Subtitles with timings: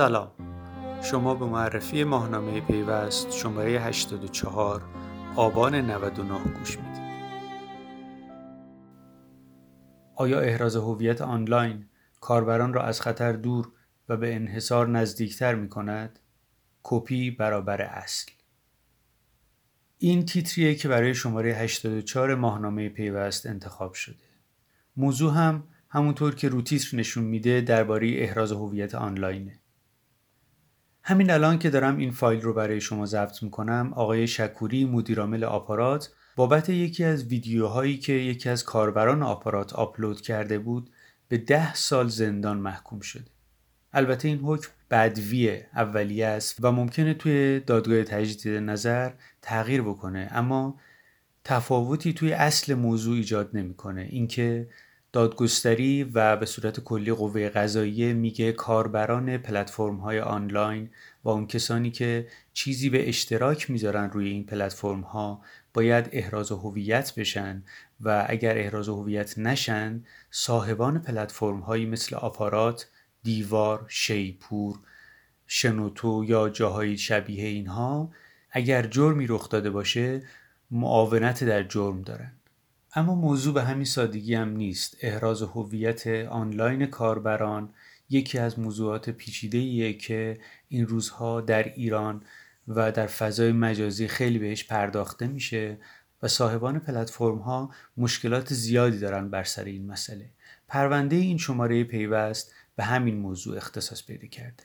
[0.00, 0.30] سلام.
[1.02, 4.82] شما به معرفی ماهنامه پیوست شماره 84
[5.36, 7.02] آبان 99 گوش می‌دید.
[10.14, 11.86] آیا احراز هویت آنلاین
[12.20, 13.72] کاربران را از خطر دور
[14.08, 16.18] و به انحصار نزدیکتر می کند؟
[16.82, 18.32] کپی برابر اصل.
[19.98, 24.24] این تیتریه که برای شماره 84 ماهنامه پیوست انتخاب شده.
[24.96, 29.59] موضوع هم همونطور که رو تیتر نشون میده درباره احراز هویت آنلاینه.
[31.10, 36.10] همین الان که دارم این فایل رو برای شما ضبط می‌کنم آقای شکوری مدیرعامل آپارات
[36.36, 40.90] بابت یکی از ویدیوهایی که یکی از کاربران آپارات آپلود کرده بود
[41.28, 43.30] به ده سال زندان محکوم شده.
[43.92, 49.10] البته این حکم بدوی اولیه است و ممکنه توی دادگاه تجدید نظر
[49.42, 50.80] تغییر بکنه اما
[51.44, 54.06] تفاوتی توی اصل موضوع ایجاد نمی‌کنه.
[54.10, 54.68] اینکه
[55.12, 60.90] دادگستری و به صورت کلی قوه قضاییه میگه کاربران پلتفرم های آنلاین
[61.24, 65.42] و اون کسانی که چیزی به اشتراک می‌ذارن روی این پلتفرم ها
[65.74, 67.62] باید احراز هویت بشن
[68.00, 72.88] و اگر احراز هویت نشن صاحبان پلتفرم هایی مثل آپارات،
[73.22, 74.78] دیوار، شیپور،
[75.46, 78.12] شنوتو یا جاهای شبیه اینها
[78.50, 80.22] اگر جرمی رخ داده باشه
[80.70, 82.39] معاونت در جرم دارن.
[82.94, 84.96] اما موضوع به همین سادگی هم نیست.
[85.00, 87.74] احراز هویت آنلاین کاربران
[88.08, 92.22] یکی از موضوعات پیچیده که این روزها در ایران
[92.68, 95.78] و در فضای مجازی خیلی بهش پرداخته میشه
[96.22, 100.30] و صاحبان پلتفرم ها مشکلات زیادی دارن بر سر این مسئله.
[100.68, 104.64] پرونده این شماره پیوست به همین موضوع اختصاص پیدا کرده.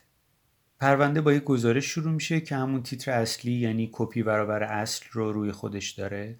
[0.80, 5.32] پرونده با یک گزارش شروع میشه که همون تیتر اصلی یعنی کپی برابر اصل رو
[5.32, 6.36] روی خودش داره.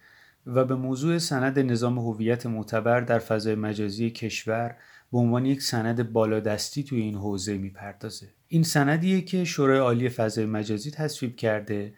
[0.46, 4.76] و به موضوع سند نظام هویت معتبر در فضای مجازی کشور
[5.12, 8.28] به عنوان یک سند بالادستی توی این حوزه می‌پردازه.
[8.48, 11.94] این سندیه که شورای عالی فضای مجازی تصویب کرده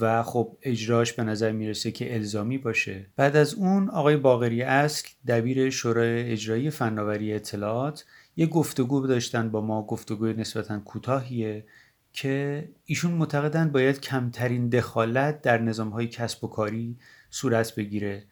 [0.00, 3.06] و خب اجراش به نظر می‌رسه که الزامی باشه.
[3.16, 8.04] بعد از اون آقای باقری اصل دبیر شورای اجرایی فناوری اطلاعات
[8.36, 11.64] یه گفتگو داشتن با ما گفتگوی نسبتا کوتاهیه
[12.12, 16.96] که ایشون معتقدن باید کمترین دخالت در نظام های کسب و کاری
[17.30, 18.24] صورت بگیره.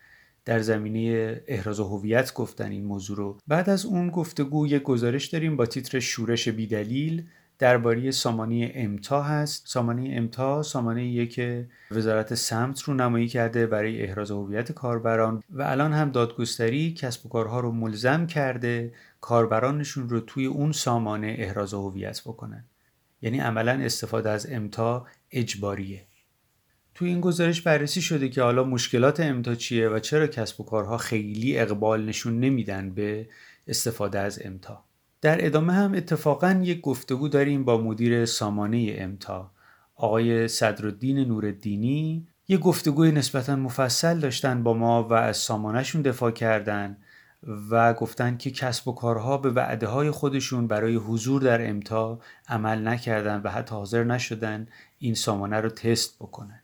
[0.44, 3.38] در زمینه احراز هویت گفتن این موضوع رو.
[3.46, 7.26] بعد از اون گفتگو یک گزارش داریم با تیتر شورش بیدلیل
[7.58, 9.68] درباره سامانه امتا هست.
[9.68, 15.92] سامانه امتا سامانه که وزارت سمت رو نمایی کرده برای احراز هویت کاربران و الان
[15.92, 22.20] هم دادگستری کسب و کارها رو ملزم کرده کاربرانشون رو توی اون سامانه احراز هویت
[22.20, 22.64] بکنن.
[23.22, 26.06] یعنی عملا استفاده از امتا اجباریه.
[26.96, 30.98] تو این گزارش بررسی شده که حالا مشکلات امتا چیه و چرا کسب و کارها
[30.98, 33.28] خیلی اقبال نشون نمیدن به
[33.68, 34.84] استفاده از امتا.
[35.20, 39.50] در ادامه هم اتفاقا یک گفتگو داریم با مدیر سامانه امتا
[39.94, 42.26] آقای صدرالدین نوردینی.
[42.48, 46.96] یه گفتگوی نسبتا مفصل داشتن با ما و از سامانهشون دفاع کردن
[47.70, 52.88] و گفتن که کسب و کارها به وعده های خودشون برای حضور در امتا عمل
[52.88, 54.66] نکردن و حتی حاضر نشدن
[54.98, 56.62] این سامانه رو تست بکنن.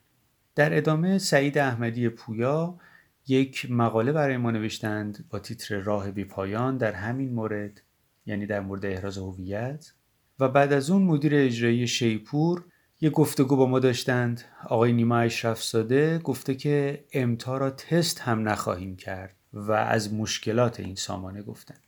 [0.55, 2.79] در ادامه سعید احمدی پویا
[3.27, 7.83] یک مقاله برای ما نوشتند با تیتر راه بی پایان در همین مورد
[8.27, 9.93] یعنی در مورد احراز هویت.
[10.39, 12.65] و بعد از اون مدیر اجرایی شیپور
[13.01, 14.45] یه گفتگو با ما داشتند.
[14.67, 20.81] آقای نیما اشرف ساده گفته که امتا را تست هم نخواهیم کرد و از مشکلات
[20.81, 21.79] این سامانه گفتن.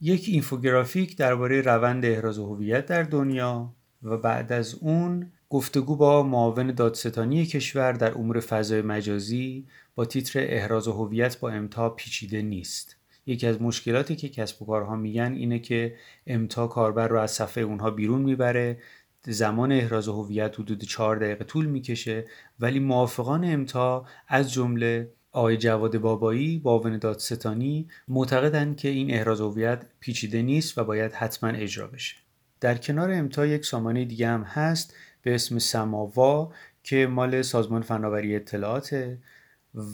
[0.00, 6.72] یک اینفوگرافیک درباره روند احراز هویت در دنیا و بعد از اون گفتگو با معاون
[6.72, 12.96] دادستانی کشور در امور فضای مجازی با تیتر احراز هویت با امتا پیچیده نیست.
[13.26, 15.94] یکی از مشکلاتی که کسب و کارها میگن اینه که
[16.26, 18.78] امتا کاربر رو از صفحه اونها بیرون می‌بره
[19.26, 22.24] زمان احراز هویت حدود 4 دقیقه طول می‌کشه
[22.60, 29.82] ولی موافقان امتا از جمله آقای جواد بابایی معاون دادستانی معتقدند که این احراز هویت
[30.00, 32.16] پیچیده نیست و باید حتما اجرا بشه.
[32.60, 34.94] در کنار امتا یک سامانه دیگه هم هست
[35.26, 36.52] به اسم سماوا
[36.82, 39.16] که مال سازمان فناوری اطلاعات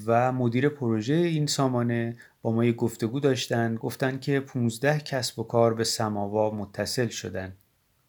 [0.07, 3.75] و مدیر پروژه این سامانه با ما یک گفتگو داشتن.
[3.75, 7.53] گفتن که 15 کسب و کار به سماوا متصل شدن.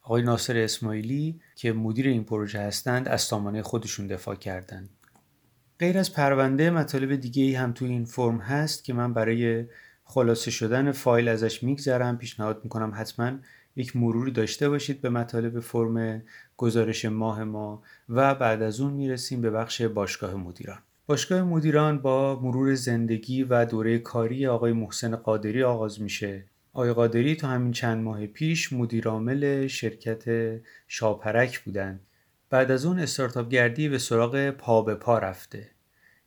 [0.01, 4.89] آقای ناصر اسماعیلی که مدیر این پروژه هستند از سامانه خودشون دفاع کردند
[5.79, 9.65] غیر از پرونده مطالب دیگه هم تو این فرم هست که من برای
[10.03, 12.17] خلاصه شدن فایل ازش میگذرم.
[12.17, 13.31] پیشنهاد می‌کنم حتما
[13.75, 16.23] یک مروری داشته باشید به مطالب فرم
[16.57, 20.79] گزارش ماه ما و بعد از اون می‌رسیم به بخش باشگاه مدیران.
[21.07, 26.45] باشگاه مدیران با مرور زندگی و دوره کاری آقای محسن قادری آغاز میشه.
[26.73, 30.23] آقای قادری تا همین چند ماه پیش مدیرعامل شرکت
[30.87, 31.99] شاپرک بودند.
[32.49, 35.69] بعد از اون استارتاپ گردی به سراغ پا به پا رفته.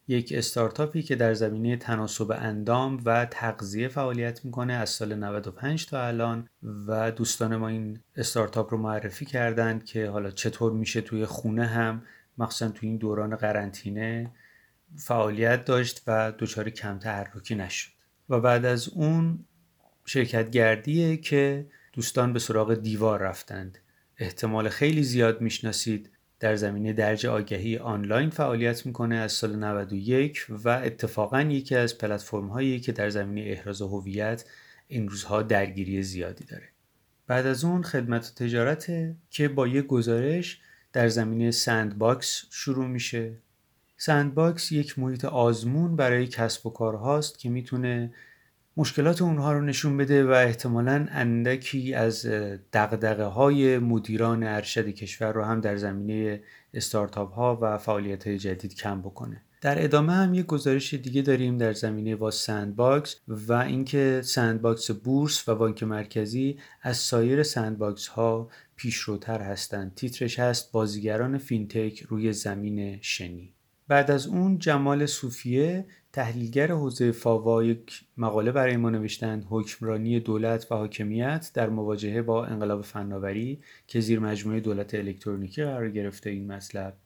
[0.09, 6.07] یک استارتاپی که در زمینه تناسب اندام و تغذیه فعالیت می‌کنه از سال 95 تا
[6.07, 6.49] الان
[6.87, 12.03] و دوستان ما این استارتاپ رو معرفی کردند که حالا چطور میشه توی خونه هم
[12.39, 14.31] مخصوصا توی این دوران قرنطینه
[14.97, 17.91] فعالیت داشت و دچار کم تحرکی نشد.
[18.29, 19.45] و بعد از اون
[20.05, 23.79] شرکت گردیه که دوستان به سراغ دیوار رفتند.
[24.19, 26.11] احتمال خیلی زیاد می‌شناسید
[26.41, 32.49] در زمینه درج آگهی آنلاین فعالیت می‌کنه از سال 91 و اتفاقا یکی از پلتفرم
[32.49, 34.45] هایی که در زمینه احراز هویت
[34.89, 36.69] این روزها درگیری زیادی داره.
[37.27, 38.93] بعد از اون خدمت و تجارت
[39.31, 40.61] که با یک گزارش
[40.93, 43.33] در زمینه sandbox شروع میشه.
[43.97, 48.13] sandbox یک محیط آزمون برای کسب و کار هاست که می‌تونه
[48.79, 52.27] مشکلات اونها رو نشون بده و احتمالا اندکی از
[52.73, 56.43] دغدغه های مدیران ارشد کشور رو هم در زمینه
[56.75, 59.43] استارتاپ ها و فعالیت های جدید کم بکنه.
[59.61, 65.49] در ادامه هم یک گزارش دیگه داریم در زمینه با sandbox و اینکه sandbox بورس
[65.49, 69.95] و بانک مرکزی از سایر sandbox ها پیشروتر هستند.
[69.95, 73.53] تیترش هست بازیگران فینتک روی زمین شنی.
[73.89, 75.87] بعد از اون جمال صوفیه
[76.17, 82.47] تحلیلگر حوزه فاوا یک مقاله برای ما نوشتند حکمرانی دولت و حاکمیت در مواجهه با
[82.47, 86.97] انقلاب فناوری که زیر مجموعه دولت الکترونیکی قرار گرفته این مطلب.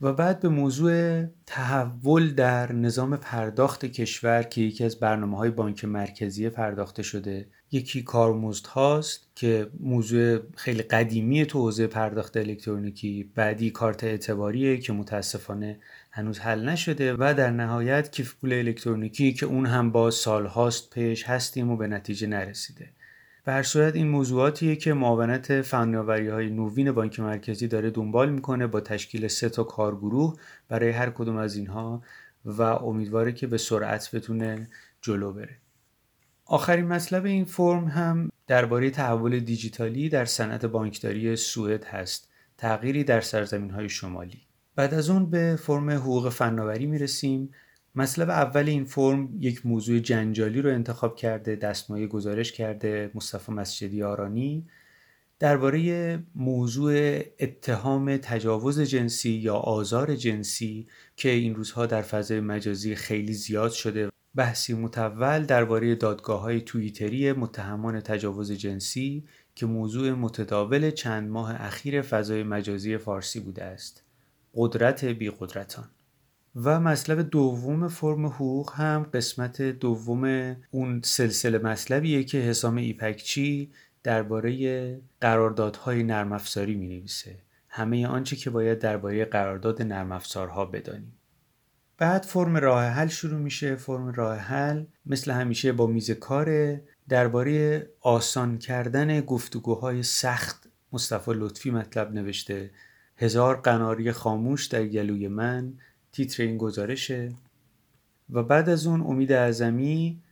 [0.00, 5.84] و بعد به موضوع تحول در نظام پرداخت کشور که یکی از برنامه های بانک
[5.84, 13.70] مرکزی پرداخته شده یکی کارمزد هاست که موضوع خیلی قدیمی تو حوزه پرداخت الکترونیکی بعدی
[13.70, 15.80] کارت اعتباریه که متاسفانه
[16.18, 21.24] هنوز حل نشده و در نهایت کیف پول الکترونیکی که اون هم با سالهاست پیش
[21.24, 22.90] هستیم و به نتیجه نرسیده.
[23.44, 28.66] به هر صورت این موضوعاتیه که معاونت فناوری های نوین بانک مرکزی داره دنبال می‌کنه
[28.66, 30.36] با تشکیل سه تا کارگروه
[30.68, 32.02] برای هر کدوم از اینها
[32.44, 34.68] و امیدواره که به سرعت بتونه
[35.02, 35.56] جلو بره.
[36.44, 42.28] آخرین مطلب این فرم هم درباره تحول دیجیتالی در صنعت بانکداری سوئد هست.
[42.56, 44.47] تغییری در سرزمین های شمالی.
[44.78, 47.50] بعد از اون به فرم حقوق فناوری می‌رسیم.
[47.94, 54.02] مطلب اول این فرم یک موضوع جنجالی رو انتخاب کرده دستمایه گزارش کرده مصطفی مسجدی
[54.02, 54.66] آرانی.
[55.38, 60.86] درباره موضوع اتهام تجاوز جنسی یا آزار جنسی
[61.16, 64.10] که این روزها در فضای مجازی خیلی زیاد شده.
[64.34, 69.24] بحثی متول درباره دادگاه های توییتری متهمان تجاوز جنسی
[69.54, 74.07] که موضوع متداول چند ماه اخیر فضای مجازی فارسی بوده است.
[74.60, 75.84] قدرت بی قدرتان
[76.56, 83.70] و مطلب دوم فرم حقوق هم قسمت دوم اون سلسله مطلبیه که حسام ایپکچی
[84.02, 87.36] درباره قراردادهای نرم افزاری می نویسه
[87.68, 91.12] همه آنچه که باید درباره قرارداد نرم افزارها بدانیم.
[91.98, 93.76] بعد فرم راه حل شروع میشه.
[93.76, 101.70] فرم راه حل مثل همیشه با میز کار درباره آسان کردن گفتگوهای سخت مصطفی لطفی
[101.70, 102.70] مطلب نوشته.
[103.20, 105.72] هزار قناری خاموش در گلوی من
[106.12, 107.32] تیتر این گزارشه.
[108.30, 110.22] و بعد از اون امید اعظمی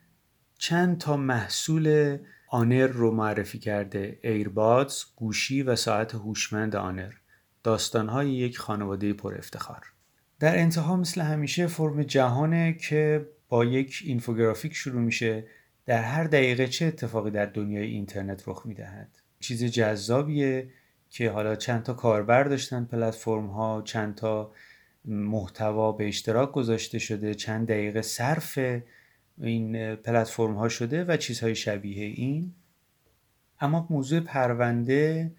[0.59, 4.19] چند تا محصول آنر رو معرفی کرده.
[4.23, 7.13] ایربادز، گوشی و ساعت هوشمند آنر.
[7.63, 9.83] داستانهای یک خانواده پر افتخار.
[10.41, 15.45] در انتها مثل همیشه فرم جهانه که با یک اینفوگرافیک شروع میشه.
[15.87, 19.19] در هر دقیقه چه اتفاقی در دنیای اینترنت رخ می‌دهد.
[19.41, 20.71] چیز جذابیه.
[21.17, 24.53] که حالا چند تا کاربر داشتن پلتفرم ها چند تا
[25.05, 28.59] محتوا به اشتراک گذاشته شده چند دقیقه صرف
[29.39, 32.55] این پلتفرم ها شده و چیزهای شبیه این.
[33.61, 35.33] اما موضوع پرونده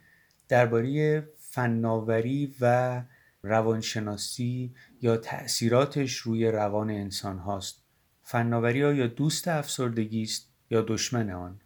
[0.48, 3.04] درباره فناوری و
[3.44, 7.84] روانشناسی یا تأثیراتش روی روان انسان هاست.
[8.24, 11.60] فناوری یا دوست افسردگی است یا دشمن آن؟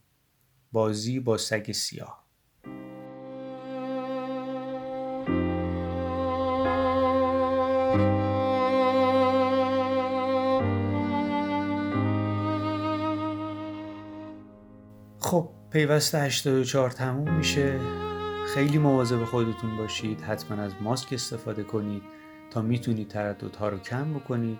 [0.71, 2.20] بازی با سگ سیاه.
[15.21, 17.79] خب پیوست 84 تموم میشه.
[18.47, 20.21] خیلی مواظب خودتون باشید.
[20.21, 22.03] حتما از ماسک استفاده کنید
[22.51, 24.59] تا می‌تونید ترددها رو کم بکنید.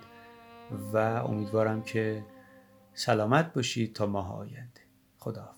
[0.94, 2.25] و امیدوارم که
[2.94, 4.82] سلامت باشید تا ماه آینده.
[5.18, 5.56] خدا